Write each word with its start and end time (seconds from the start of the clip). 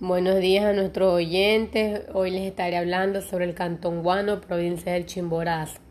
Buenos 0.00 0.38
días 0.38 0.64
a 0.64 0.72
nuestros 0.74 1.12
oyentes. 1.12 2.02
Hoy 2.14 2.30
les 2.30 2.42
estaré 2.42 2.76
hablando 2.76 3.20
sobre 3.20 3.46
el 3.46 3.54
Cantón 3.56 4.04
Guano, 4.04 4.40
provincia 4.40 4.92
del 4.92 5.06
Chimborazo. 5.06 5.87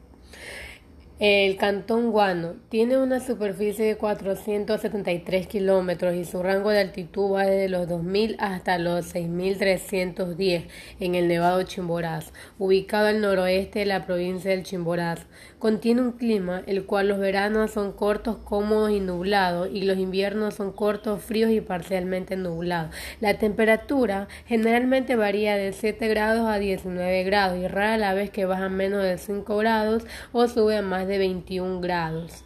El 1.20 1.58
Cantón 1.58 2.12
Guano 2.12 2.58
tiene 2.70 2.96
una 2.96 3.20
superficie 3.20 3.84
de 3.84 3.98
473 3.98 5.48
kilómetros 5.48 6.14
y 6.14 6.26
su 6.26 6.44
rango 6.44 6.70
de 6.70 6.82
altitud 6.82 7.34
va 7.34 7.48
desde 7.48 7.70
los 7.70 7.88
2.000 7.88 8.36
hasta 8.38 8.78
los 8.78 9.16
6.310 9.16 10.68
en 11.00 11.16
el 11.16 11.28
Nevado 11.28 11.64
Chimborazo, 11.64 12.32
ubicado 12.60 13.08
al 13.08 13.20
noroeste 13.20 13.80
de 13.80 13.86
la 13.88 14.06
provincia 14.06 14.52
del 14.52 14.62
Chimborazo. 14.62 15.24
Contiene 15.58 16.02
un 16.02 16.12
clima 16.12 16.62
el 16.68 16.86
cual 16.86 17.08
los 17.08 17.18
veranos 17.18 17.72
son 17.72 17.94
cortos, 17.94 18.38
cómodos 18.44 18.92
y 18.92 19.00
nublados 19.00 19.70
y 19.74 19.86
los 19.86 19.98
inviernos 19.98 20.54
son 20.54 20.72
cortos, 20.72 21.24
fríos 21.24 21.50
y 21.50 21.62
parcialmente 21.62 22.36
nublados. 22.36 22.94
La 23.22 23.40
temperatura 23.40 24.28
generalmente 24.46 25.16
varía 25.16 25.58
de 25.58 25.74
7 25.74 26.10
grados 26.10 26.48
a 26.48 26.60
19 26.60 27.24
grados 27.24 27.58
y 27.58 27.68
rara 27.68 27.98
la 27.98 28.14
vez 28.14 28.30
que 28.30 28.46
baja 28.46 28.70
menos 28.70 29.02
de 29.02 29.18
5 29.18 29.58
grados 29.58 30.04
o 30.32 30.48
sube 30.48 30.78
a 30.78 30.84
más 30.84 31.07
de 31.08 31.18
21 31.18 31.82
grados. 31.82 32.44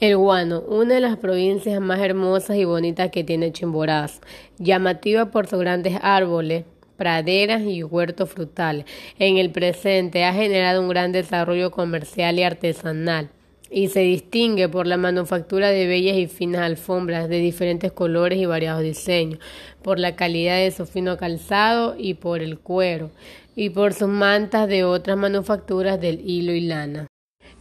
El 0.00 0.16
Guano, 0.16 0.60
una 0.60 0.94
de 0.94 1.00
las 1.00 1.18
provincias 1.18 1.80
más 1.80 2.00
hermosas 2.00 2.56
y 2.56 2.64
bonitas 2.64 3.10
que 3.10 3.22
tiene 3.22 3.52
Chimborazo, 3.52 4.20
llamativa 4.58 5.30
por 5.30 5.46
sus 5.46 5.60
grandes 5.60 5.98
árboles, 6.00 6.64
praderas 6.96 7.62
y 7.62 7.82
huertos 7.82 8.30
frutales. 8.30 8.86
En 9.18 9.36
el 9.36 9.50
presente 9.50 10.24
ha 10.24 10.32
generado 10.32 10.80
un 10.80 10.88
gran 10.88 11.12
desarrollo 11.12 11.70
comercial 11.70 12.38
y 12.38 12.42
artesanal 12.42 13.30
y 13.70 13.88
se 13.88 14.00
distingue 14.00 14.68
por 14.68 14.86
la 14.86 14.96
manufactura 14.96 15.68
de 15.68 15.86
bellas 15.86 16.16
y 16.16 16.26
finas 16.26 16.62
alfombras 16.62 17.28
de 17.28 17.38
diferentes 17.38 17.92
colores 17.92 18.38
y 18.38 18.46
variados 18.46 18.82
diseños, 18.82 19.38
por 19.82 19.98
la 19.98 20.16
calidad 20.16 20.56
de 20.56 20.72
su 20.72 20.86
fino 20.86 21.16
calzado 21.16 21.94
y 21.96 22.14
por 22.14 22.42
el 22.42 22.58
cuero, 22.58 23.10
y 23.54 23.70
por 23.70 23.94
sus 23.94 24.08
mantas 24.08 24.68
de 24.68 24.84
otras 24.84 25.16
manufacturas 25.16 26.00
del 26.00 26.20
hilo 26.28 26.52
y 26.52 26.62
lana. 26.62 27.09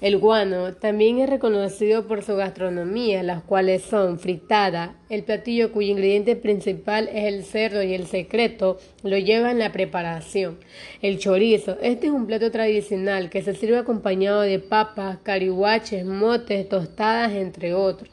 El 0.01 0.17
guano 0.17 0.75
también 0.75 1.19
es 1.19 1.29
reconocido 1.29 2.07
por 2.07 2.23
su 2.23 2.37
gastronomía, 2.37 3.21
las 3.21 3.43
cuales 3.43 3.83
son 3.83 4.17
fritada, 4.17 4.95
el 5.09 5.23
platillo 5.23 5.73
cuyo 5.73 5.91
ingrediente 5.91 6.37
principal 6.37 7.09
es 7.09 7.25
el 7.25 7.43
cerdo 7.43 7.83
y 7.83 7.93
el 7.93 8.07
secreto 8.07 8.79
lo 9.03 9.17
lleva 9.17 9.51
en 9.51 9.59
la 9.59 9.73
preparación. 9.73 10.57
El 11.01 11.19
chorizo, 11.19 11.77
este 11.81 12.07
es 12.07 12.13
un 12.13 12.27
plato 12.27 12.49
tradicional 12.49 13.29
que 13.29 13.41
se 13.41 13.53
sirve 13.53 13.77
acompañado 13.77 14.39
de 14.39 14.59
papas, 14.59 15.17
carihuaches, 15.21 16.05
motes, 16.05 16.69
tostadas, 16.69 17.33
entre 17.33 17.73
otros. 17.73 18.09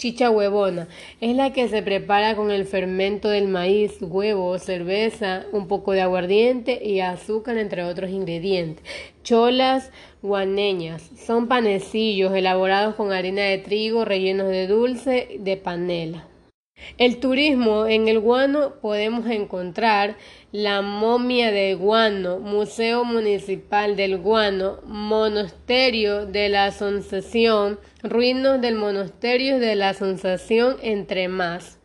Chicha 0.00 0.30
huevona 0.30 0.88
es 1.20 1.36
la 1.36 1.52
que 1.52 1.68
se 1.68 1.82
prepara 1.82 2.34
con 2.34 2.50
el 2.50 2.64
fermento 2.64 3.28
del 3.28 3.48
maíz, 3.48 3.98
huevo, 4.00 4.58
cerveza, 4.58 5.44
un 5.52 5.68
poco 5.68 5.92
de 5.92 6.00
aguardiente 6.00 6.82
y 6.82 7.00
azúcar, 7.00 7.58
entre 7.58 7.84
otros 7.84 8.10
ingredientes. 8.10 8.82
Cholas 9.22 9.90
guaneñas 10.22 11.02
son 11.16 11.46
panecillos 11.46 12.34
elaborados 12.34 12.94
con 12.94 13.12
harina 13.12 13.42
de 13.42 13.58
trigo 13.58 14.04
rellenos 14.04 14.48
de 14.48 14.66
dulce 14.66 15.36
de 15.38 15.56
panela. 15.56 16.26
El 16.96 17.20
turismo 17.20 17.86
en 17.86 18.08
el 18.08 18.20
Guano 18.20 18.74
podemos 18.80 19.26
encontrar 19.26 20.16
la 20.50 20.80
momia 20.80 21.50
de 21.50 21.74
Guano, 21.74 22.38
Museo 22.38 23.04
Municipal 23.04 23.96
del 23.96 24.18
Guano, 24.18 24.80
Monasterio 24.86 26.26
de 26.26 26.48
la 26.48 26.66
Asunción, 26.66 27.78
ruinas 28.02 28.60
del 28.60 28.76
Monasterio 28.76 29.58
de 29.58 29.74
la 29.74 29.90
Asunción, 29.90 30.76
entre 30.82 31.28
más. 31.28 31.79